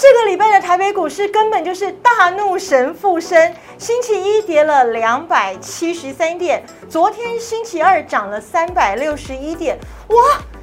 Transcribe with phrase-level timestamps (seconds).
[0.00, 9.78] 这个礼拜的台北股市根本就是大怒神附身，星期一跌了两百七十三点，昨天星期二涨了三百六十一点，
[10.08, 10.16] 哇！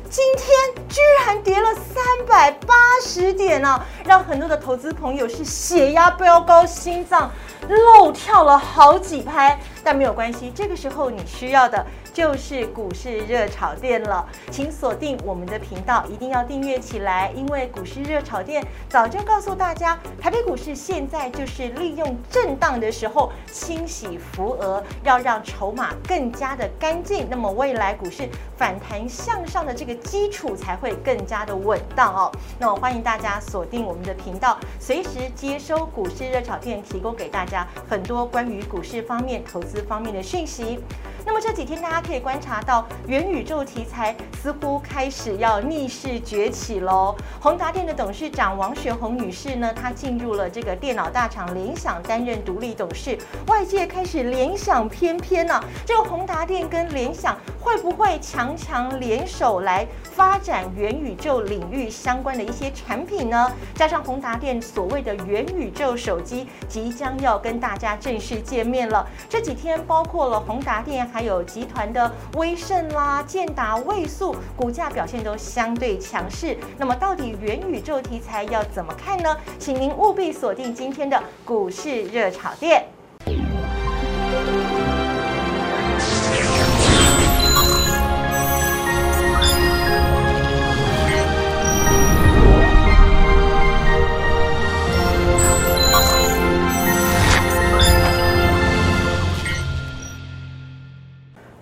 [0.09, 2.73] 今天居然跌了三百八
[3.03, 7.29] 十点呢，让很多的投资朋友是血压飙高，心脏
[7.67, 9.59] 漏跳了好几拍。
[9.83, 11.85] 但没有关系，这个时候你需要的。
[12.17, 32.31] 就是股市热炒店了，请锁定我们的频道，一定要订阅起来，因为股市热炒店早就告诉大家，台北股市现在就是利用震荡的时候清洗浮额，要让筹码更加的干净，那么未来股市反弹向上的这个基础才会更加的稳当哦。
[32.57, 40.79] 那么欢迎大家锁定我们的频道，随时接收股市热炒店提供给大家很多关于股市方面、投资方面的讯息。
[41.27, 47.13] 那么这几天大家可以观察到，元宇宙题材似乎开始要逆势崛起喽。
[47.41, 53.17] 宏达电的董事长王雪红女士呢，她进入了这个电脑大厂联想担任独立董事。
[53.47, 63.51] 外界开始联想翩翩呢，这个宏达电跟联想会不会强强联手来发展元宇宙领域相关的一些产品呢？
[63.75, 71.05] 加上宏达电所谓的元宇宙手机即将要跟大家正式见面了，这几天包括了宏达电。
[71.17, 76.55] 还有集团的威盛啦、建达、卫素股价表现都相对强势。
[76.77, 79.35] 那么，到底元宇宙题材要怎么看呢？
[79.57, 82.85] 请您务必锁定今天的股市热炒店。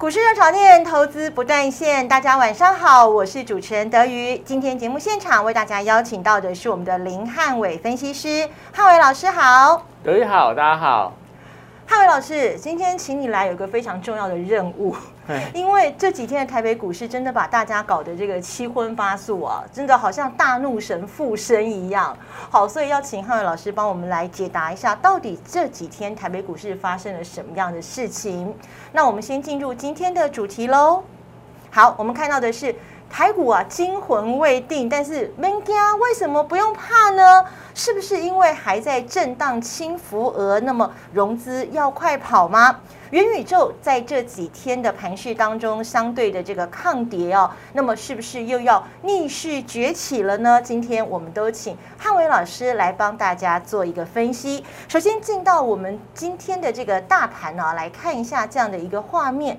[0.05, 4.37] 股市热炒店投资不断线，大家晚上好，我是主持人德瑜。
[4.45, 11.11] 今天节目现场为大家邀请到的是我们的林汉伟分析师，汉伟老师好，德瑜好，大家好。
[11.87, 14.95] 汉伟老师，今天请你来有个非常重要的任务，
[15.53, 22.17] 因为这几天的台北股市真的把大家搞得这个七荤八素啊，真的好像大怒神附身一样。
[22.49, 28.53] 好，所以要请汉伟老师帮我们来解答一下，到底这几天台北股市发生了什么样的事情？
[28.91, 31.03] 那我们先进入今天的主题喽。
[31.69, 32.75] 好，我们看到的是。
[33.17, 37.45] 台股啊，惊魂未定，但是 m e n 为什么不用怕呢？
[37.73, 40.59] 是不是因为还在震荡轻浮额？
[40.59, 42.81] 那么融资要快跑吗？
[43.11, 50.61] 元宇宙在这几天的盘势当中，相对的这个抗跌哦，那么是不是又要逆势崛起了呢？
[50.61, 54.61] 今天我们都请汉伟老师来帮大家做一个分析。
[54.89, 59.57] 首先进到我们今天的这个大盘呢，来看一下这样的一个画面。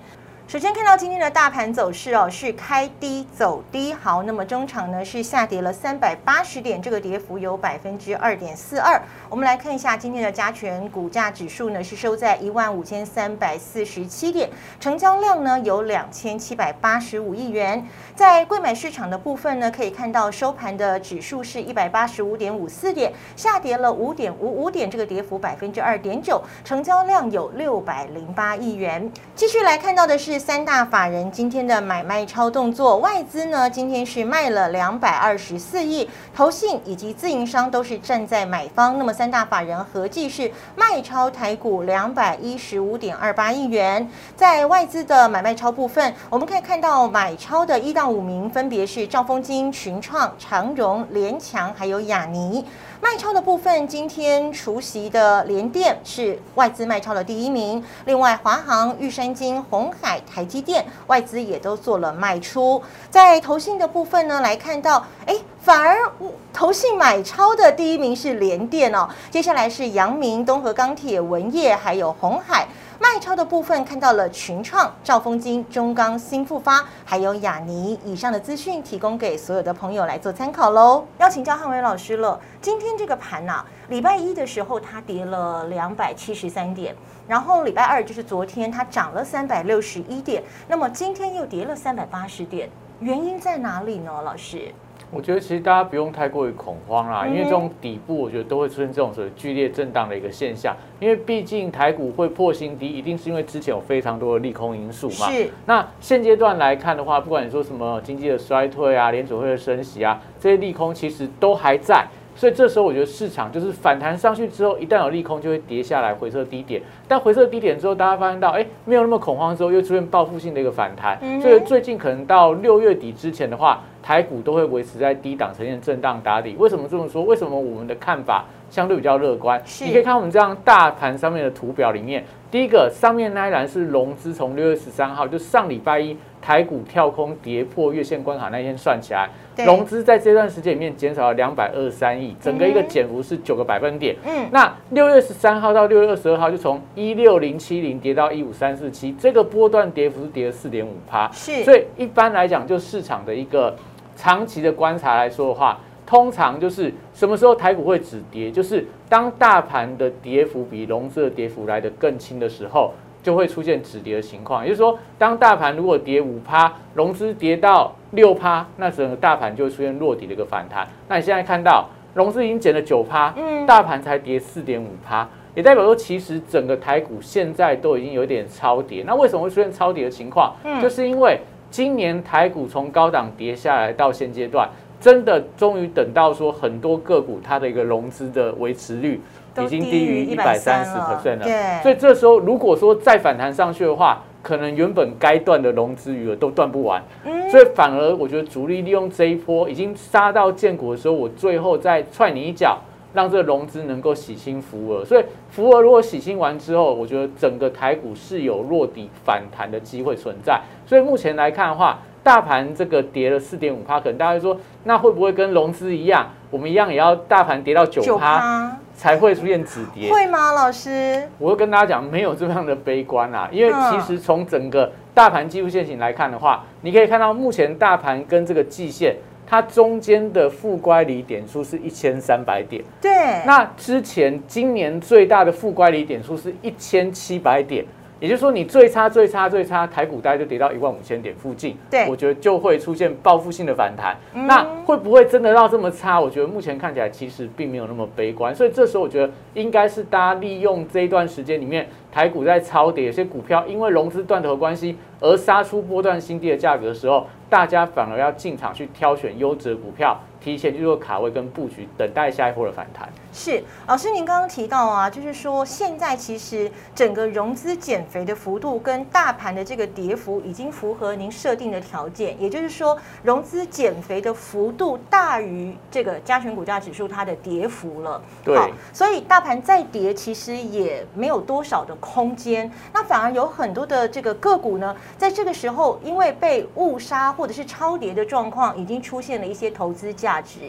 [0.49, 9.03] 首先看到今天的大盘走势哦，是开低走低，好，那么中场呢是下跌了三百八十点，这个跌幅有百分之二点四二。
[9.29, 14.49] 我们来看一下今天的加权股价指数呢是收在一万五千三百四十七点，
[14.79, 17.85] 成交量呢有两千七百八十五亿元。
[18.15, 29.11] 在贵买市场的部分呢，可以看到收盘的指数是一百八十五点五四点，下跌了五点五五点，这个跌幅百分之二点九，成交量有六百零八亿元。
[29.35, 30.36] 继续来看到的是。
[30.39, 38.99] 三大法人今天的买卖超动作，外资呢今天是卖了两百二十四亿，投信以及自营商都是站在买方。
[38.99, 44.09] 那么三大法人合计是卖超台股两百一十五点二八亿元。
[44.35, 52.65] 在外资的买卖超部分，我们可以看到买超的一到五名分别是兆丰金、群创、长荣、联强还有雅尼。
[53.01, 57.83] 卖超的部分，今天除夕的联电是外资卖超的第一名。
[58.07, 62.83] 另外，华航、玉山金、红海、台积电外资也都做了卖出。
[63.11, 66.11] 在投信的部分呢，来看到，哎，反而
[66.53, 69.09] 投信买超的第一名是联电哦。
[69.31, 72.67] 接下来是阳明、东河钢铁、文业，还有红海。
[72.99, 77.99] 卖超的部分看到了群创、兆丰金、中钢、新复发，还有雅尼。
[78.05, 81.05] 以上的资讯提供给所有的朋友来做参考喽。
[81.19, 82.41] 要请教汉伟老师了。
[82.61, 86.97] 今天这个盘呐，礼拜一的时候它跌了两百七十三点，
[87.29, 92.71] 然后礼拜二就是昨天它涨了三百六十一点，那么今天又跌了三百八十点，
[93.01, 94.23] 原因在哪里呢？
[94.23, 94.73] 老师？
[95.17, 105.33] 我觉得其实大家不用太过于恐慌啦，因为这种底部我觉得都会出现这种所谓剧烈震荡的一个现象，因为毕竟台股会破新低，一定是因为之前有非常多的利空因素嘛。
[105.33, 105.49] 是。
[105.65, 112.07] 那现阶段来看的话，不管你说什么经济的衰退啊、联储会的升息啊，这些利空其实都还在。
[112.37, 126.55] 所以这时候我觉得市场就是反弹上去之后，一旦有利空就会跌下来回撤低点，但回撤低点之后，大家发现到哎没有那么恐慌之后，又出现报复性的一个反弹，所以最近可能到六月底之前的话，台股都会维持在低档呈现震荡打底。
[126.59, 127.25] 为什么这么说？
[127.25, 129.61] 为什么我们的看法相对比较乐观？
[129.81, 136.15] 你可以看我们这样大盘上面的图表里面，第一个上面那一栏是融资，从六月十三号就上礼拜一
[136.47, 139.29] 台股跳空跌破月线关卡那天算起来。
[139.65, 144.15] 融资在这段时间里面减少了两百二十三亿，整个一个减幅是九个百分点。
[144.25, 151.29] 嗯，那六月十三号到六月二十二号就从一六零七零跌到一五三四七，这个波段跌幅是跌了四点五趴。
[151.33, 153.75] 是，所以一般来讲，就市场的一个
[154.15, 162.93] 长期的观察来说的话，通常就是什么时候台股会止跌，就是当大盘的跌幅比融资的跌幅来得更轻的时候。
[163.27, 170.87] 就会出现止跌的情况，也就是说，当大盘如果跌五趴，融资跌到六趴，那整个大盘就会出现落底的一个反弹。
[171.09, 179.03] 那你现在看到融资已经减了九趴，嗯，大盘才跌四点五趴，也代表说其实整个台股现在都已经有点超跌。
[179.05, 180.55] 那为什么会出现超跌的情况？
[180.63, 184.69] 嗯，就是因为今年台股从高档跌下来到现阶段，
[185.01, 189.21] 真的终于等到说很多个股它的一个融资的维持率。
[189.65, 197.03] 已经低于一百三十 percent 了，所以这时候如果说再反弹上去的话，可能原本该断的融资余额都断不完，
[197.51, 202.79] 所以反而我觉得主力利用这一波已经杀到见股的时候，我最后再踹你一脚，
[203.13, 205.05] 让这个融资能够洗清浮额。
[205.05, 210.61] 所以浮额如果洗清完之后，我觉得整个台股是有落底反弹的机会存在。
[210.87, 218.79] 所以目前来看的话，大盘这个跌了四点五趴，可能大家说那会不会跟融资一样，我们一样也要大盘跌到九趴？
[218.97, 221.29] 才会出现止跌，会吗，老师？
[221.39, 229.15] 我会跟大家讲，没有这样的悲观啊，因为其实从整个大盘技术线型来看的话，你可以看到目前大盘跟这个季线，
[229.47, 232.83] 它中间的负乖离点数是一千三百点。
[233.01, 233.13] 对。
[233.45, 237.85] 那之前今年最大的负乖离点数是一千七百点。
[238.19, 241.77] 也就是说，你最差、最差、最差，台股大概就跌到一万五千点附近。
[241.91, 244.17] 对，我觉得就会出现报复性的反弹。
[244.47, 246.19] 那会不会真的到这么差？
[246.19, 248.55] 我觉得目前看起来其实并没有那么悲观。
[248.55, 260.19] 所以这时候我觉得应该是大家利用这一段时间里面，台股在超跌，有些股票因为融资断头关系而杀出波段新低的价格的时候，大家反而要进场去挑选优质的股票。
[260.39, 263.09] 提前去做卡位跟布局，等待下一波的反弹。
[263.33, 278.23] 是老师，您刚刚提到啊，就是说现在其实整个融资减肥的幅度跟大盘的这个跌幅已经符合您设定的条件，也就是说融资减肥的幅度大于这个加权股价指数它的跌幅了。
[278.45, 278.57] 对，
[278.93, 290.41] 所以大盘再跌其实也没有多少的空间，那反而有很多的这个个股呢，在这个时候因为被误杀或者是超跌的状况，已经出现了一些投资价。
[290.41, 290.61] 值，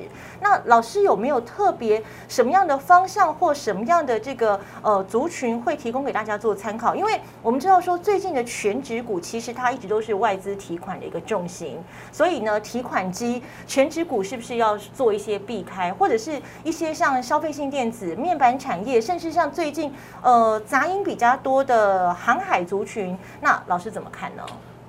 [0.41, 6.95] 那老师有没有特别什么样的方向或什么样的这个呃族群会提供给大家做参考？
[6.95, 11.77] 因为我们知道说最近的全指股其实它一直都是外资提款的一个重心，
[12.11, 19.93] 所以呢提款机全指股是不是要做一些避开，或者是一些像消费性电子、面板产业，甚至像最近
[20.23, 24.43] 呃杂音比较多的航海族群，那老师怎么看呢？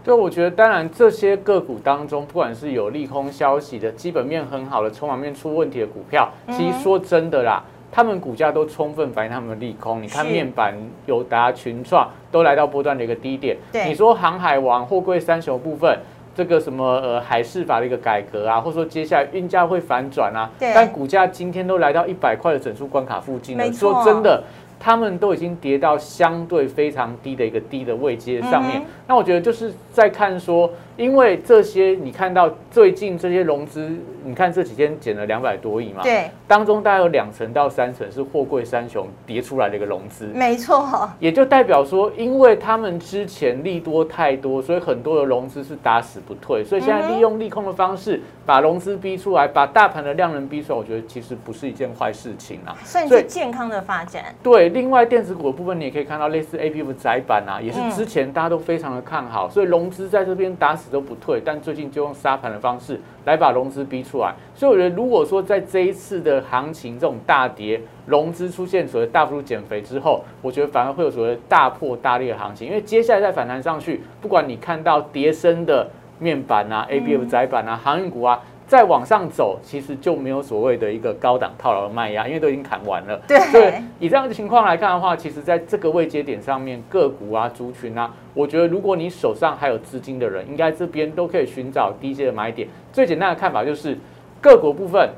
[0.05, 7.63] 对我觉得，当然这些个股当中，不管是有利空消息的、基本面很好的、筹码面出问题的股票，其实说真的啦，
[7.93, 10.03] 他们股价都充分反映他们的利空。
[10.03, 10.75] 你看面板、
[11.05, 13.59] 友达、群创都来到波段的一个低点。
[13.87, 15.99] 你说航海王、货柜三雄部分，
[16.35, 23.73] 这个什么呃海事法的一个改革啊，或者说接下来运价会反转啊，但股价今天都来到一百块的整数关卡附近了。
[23.73, 24.43] 说真的。
[24.81, 30.71] 他们都已经跌到相对非常低的一个低的位阶上面，那我觉得就是在看说。
[30.99, 33.89] 因为这些，你看到最近这些融资，
[34.25, 54.25] 你看这几天减了两百多亿嘛，对，当中大概有两成到三成是货柜三雄叠出来的一个融资，没错，也就代表说，因为他们之前利多太多，所以很多的融资是打死不退，所以现在利用利空的方式把融资逼出来，把大盘的量能逼出来，我觉得其实不是一件坏事情啊，算是健康的发展。
[54.43, 60.88] 对，另外电子股的部分，你也可以看到类似 A P F 窄板啊，也是之前大家都非常的看好，所以融资在这边打死。
[60.91, 64.35] 都不退，但最近就用杀盘的方式来把融资逼出来。
[64.55, 72.67] 所以我觉得，如果说在这一次的行情这种大跌，融资出现所谓大幅度减肥之后，我觉得反而会有所谓大破大裂的行情。
[72.67, 78.41] 因为接下来再反弹上去，不管你看到叠升的面板啊、A B F 窄板啊、航运股啊。
[78.69, 83.19] 再往上走，其实就没有所谓的一个高档套牢的卖压，因为都已经砍完了。
[83.27, 92.69] 对，以这样的情况来看的话，其实在这个位阶点上面，个股啊、族群啊，我觉得如果你手上还有资金的人，应该这边都可以寻找低阶的买点。
[92.93, 93.99] 最简单的看法就是，
[94.43, 95.09] 个股部分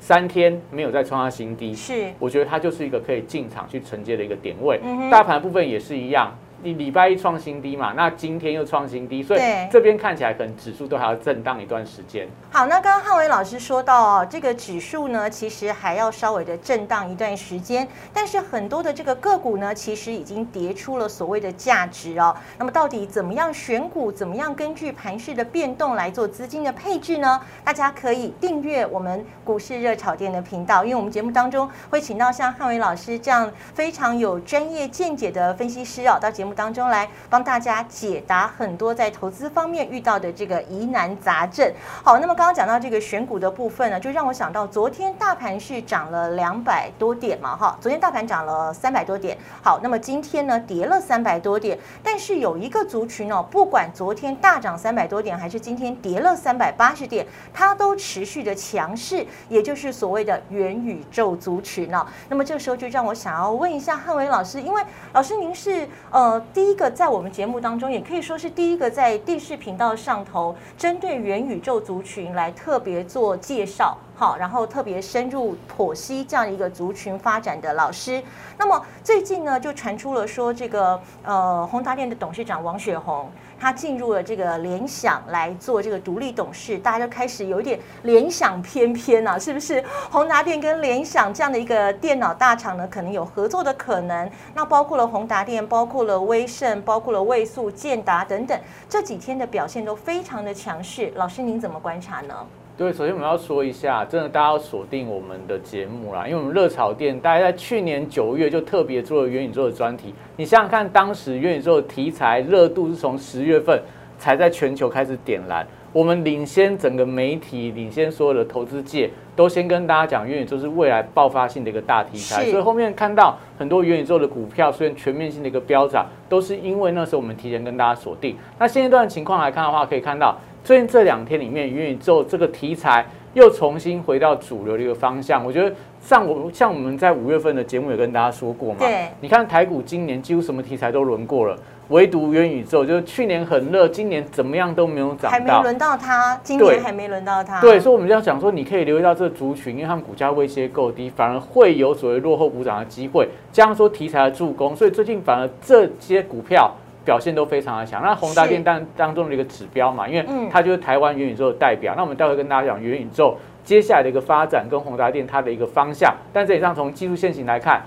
[0.00, 4.80] 三天没有再创下新低，是，我觉得它就是一个可以进场去承接的一个点位。
[4.82, 6.32] 嗯大盘部分也是一样，
[6.64, 12.28] 你礼拜一创新低嘛，那今天又创新低，所以这边看起来可能指数都还要震荡一段时间。
[12.52, 22.36] 好，那刚刚汉伟老师说到哦，这个指数呢，其实还要稍微的震荡一段时间，但是很多的这个个股呢，其实已经跌出了所谓的价值哦。
[22.58, 27.40] 那么到底怎么样选股，怎么样根据盘势的变动来做资金的配置呢？
[27.64, 41.72] 大家可以订阅我们股市热炒店的频道，因为我们节目当中会请到像汉伟老师这样非常有专业见解的分析师哦，到节目当中来帮大家解答很多在投资方面遇到的这个疑难杂症。
[42.02, 49.36] 好，那么刚刚讲到这个选股的部分呢，就让我想到昨天大盘是涨了两百多点嘛，哈，昨天大盘涨了三百多点。
[49.62, 62.04] 好，那么今天呢跌了三百多点，但是有一个族群哦，不管昨天大涨三百多点，还是今天跌了三百八十点，它都持续的强势，也就是所谓的元宇宙族群哦。
[62.28, 64.82] 那么这个时候就让我想要问一下汉伟老师，因为
[65.12, 73.96] 老师您是呃第一个在我们节目当中，也可以说是第一个在电视频道上头针对元宇宙族群来特别做介绍。
[74.14, 78.22] 好，然后特别深入剖析这样一个族群发展的老师。
[78.56, 83.28] 那么最近呢，就传出了说，这个呃宏达电的董事长王雪红，
[83.62, 89.80] 他进入了这个联想来做这个独立董事，大家就开始有一点联想翩翩啊，是不是？
[90.10, 94.28] 宏达电跟联想这样的一个电脑大厂呢，可能有合作的可能。
[94.52, 101.12] 那包括了宏达电，包括了威盛，包括了位素、建达等等，这几天的表现都非常的强势。
[101.14, 102.34] 老师您怎么观察呢？
[102.82, 110.12] 对，首先我们要说一下，真的大家要锁定我们的节目啦，因为我们热炒店大概在去年九月就特别做了元宇宙的专题。
[110.36, 113.80] 你想想看，当时元宇宙的题材热度是从十月份
[114.18, 122.46] 才在全球开始点燃，我们领先整个媒体，领先所有的投资界，都先跟大家讲元宇宙是未来爆发性的一个大题材。
[122.46, 128.34] 所以后面看到很多元宇宙的股票虽然全面性的一个飙涨，都是因为那时候我们提前跟大家锁定。
[128.58, 135.44] 那现阶段情况来看的话，可以看到最近这两天里面，元宇宙这个题材又重新回到主流的一个方向。
[135.44, 138.80] 我觉得像我像我们在五月份的节目有跟大家说过嘛，
[139.20, 141.58] 你看台股今年几乎什么题材都轮过了，
[141.92, 145.28] 唯独元宇宙就是去年很热，今年怎么样都没有涨到。
[145.30, 147.60] 还没轮到它，今对年还没轮到它。
[147.60, 153.28] 对，所以我们就要讲说，你可以留意到这个族群，因为他们股价位阶够低，反而会有所谓落后补涨的机会。
[153.52, 156.72] 加上说题材的助攻，所以最近反而这些股票
[157.04, 158.02] 表现都非常的强。
[158.02, 161.92] 那宏达是电当当中的一个指标嘛，因为嗯它就是台湾元宇宙的代表。
[161.94, 166.14] 那我们待会跟大家讲元宇宙接下来的一个发展跟宏达电它的一个方向。
[166.32, 167.82] 但这里上从技术线型来看，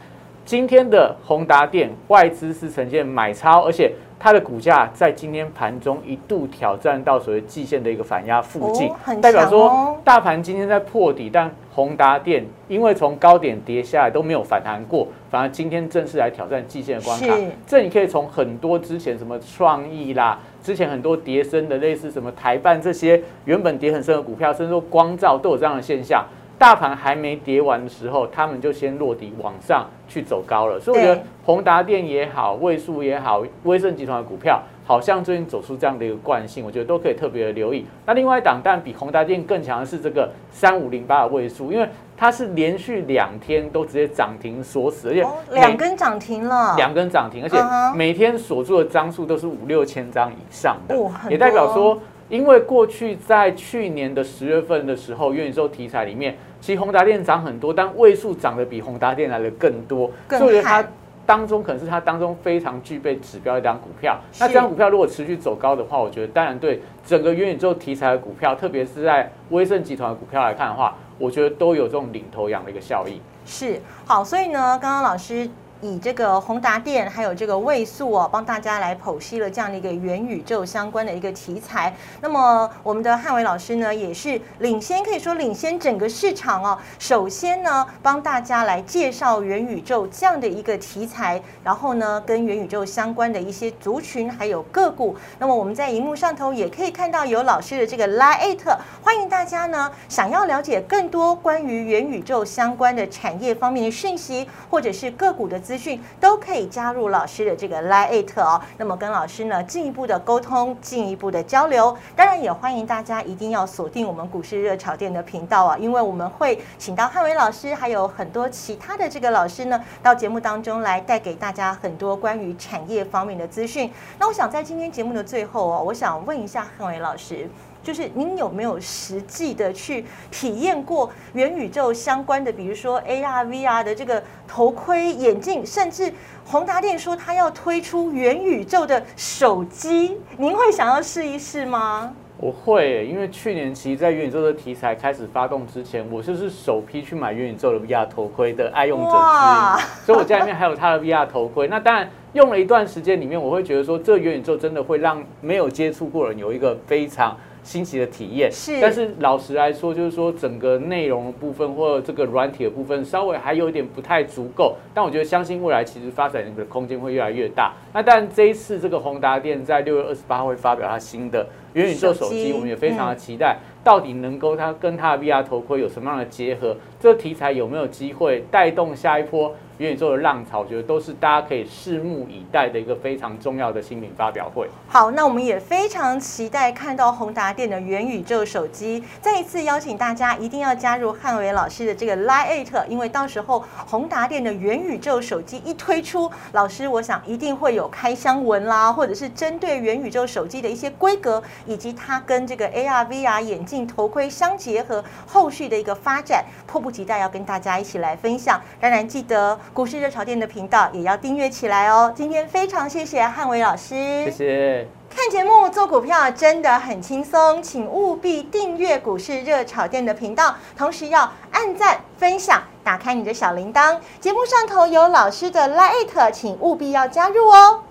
[0.45, 17.47] 今天的宏达电外资是呈现买超，而且它的股价在今天盘中一度挑战到所谓季线的一个反压附近，代表说大盘今天在破底，但宏达电因为从高点跌下来都没有反弹过，反而今天正式来挑战季线的关卡是。
[17.65, 26.23] 这你可以从很多之前什么创意啦，之前很多跌升的类似什么台办这些原本跌很深的股票，甚至说光照都有这样的现象。
[26.57, 37.85] 大盘还没跌完的时候，他们就先落底往上去走高了，所以我觉得宏达电也好，位数也好，威盛集团的股票，好像最近走出这样的一个惯性，我觉得都可以特别的留意。
[38.05, 47.57] 那另外一档，但比宏达电更强的是这个三五零八的位数，因为它是连续两天都直接涨停锁死，而且两根涨停了，两根涨停，而且
[47.97, 50.95] 每天锁住的张数都是五六千张以上的，
[51.29, 60.91] 也代表多说，因为过去在去年的十月份的时候，元宇宙题材里面，其实宏达电涨很多，但位数涨得比宏达电来的更多，所以我觉得它悍
[61.25, 64.19] 当中可能是它当中非常具备指标的一张股票。
[64.39, 73.19] 那是这张股票如果持续走高的话，我觉得当然对整个元宇宙题材的股票，特别是在威盛集团的股票来看的话，我觉得都有这种领头羊的一个效应。
[73.45, 75.47] 是好，所以呢，刚刚老师
[75.81, 81.93] 以这个宏达电还有这个位数哦，帮大家来剖析了这样的一个元宇宙相关的一个题材。
[82.21, 86.77] 那么我们的汉伟老师呢，也是领先，可以说领先整个市场哦。
[86.97, 95.15] 首先呢，帮大家来介绍元宇宙这样的一个题材，然后呢，跟元宇宙相关的一些族群还有个股。
[95.39, 98.57] 那么我们在荧幕上头也可以看到有老师的这个 Line，
[99.03, 108.61] 欢迎大家呢想要了解更多关于元宇宙相关的产业方面的讯息，或者是个股的资资讯，都可以加入老师的这个 Line 哦。
[108.77, 111.93] 那么跟老师呢进一步的沟通，进一步的交流。
[112.15, 123.91] 当然也欢迎大家一定要锁定我们股市热炒店的频道啊，因为我们会请到汉伟老师，还有很多其他的这个老师呢，到节目当中来带给大家很多关于产业方面的资讯。
[124.17, 127.49] 那我想在今天节目的最后哦，我想问一下汉伟老师。
[127.85, 136.11] 就是您有没有实际的去体验过元宇宙相关的，比如说 AR、VR 的这个头盔、眼镜，甚至
[136.43, 142.11] 宏达电说它要推出元宇宙的手机，您会想要试一试吗？
[142.37, 151.67] 我会，因为去年其实，在元宇宙的题材开始发动之前，我就是首批去买元宇宙的 VR 头盔的爱用者之一，所以我家里面还有它的 VR 头盔。
[151.67, 157.37] 那当然用了一段时间里面，我会觉得说，这元宇宙真的会让没有接触过人有一个非常。
[157.65, 164.75] 新奇的体验是，但是老实来说，就是说整个内容的部分或者这个软体的部分，稍微还有一点不太足够。
[164.93, 167.73] 但我觉得相信未来其实发展的空间会越来越大。
[167.91, 176.75] 那但这一次这个宏达电在六月二十八会发表它新的元宇宙手机，我们也非常的期待，到底能够它跟它的 VR 头盔有什么样的结合？
[176.99, 179.53] 这个题材有没有机会带动下一波？
[179.77, 184.69] 元宇宙的浪潮，我觉得都是大家可以拭目以待的一个非常重要的新品发表会。
[184.87, 189.03] 好，那我们也非常期待看到宏达电的元宇宙手机。
[189.19, 208.61] 再一次邀请大家一定要加入汉伟老师的这个 Lite，因为到时候宏达电的元宇宙手机一推出，老师我想一定会有开箱文啦，或者是针对元宇宙手机的一些规格，以及它跟这个 AR、VR 眼镜头盔相结合后续的一个发展，迫不及待要跟大家一起来分享。
[208.79, 209.57] 当然记得。
[209.73, 212.13] 股市热潮店的频道也要订阅起来哦。
[212.15, 214.87] 今天非常谢谢汉伟老师，谢谢。
[215.09, 223.97] 看节目做股票真的很轻松，请务必订阅股市热炒店的频道，同时要按赞、分享、打开你的小铃铛。
[224.19, 227.84] 节目上头有老师的 Lite，请务必要加入哦。